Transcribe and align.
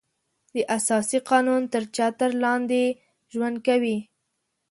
د 0.53 0.57
اساسي 0.77 1.19
قانون 1.29 1.61
تر 1.73 1.83
چتر 1.95 2.31
لاندې 2.43 2.83
ژوند 3.33 3.57
کوي. 3.67 3.97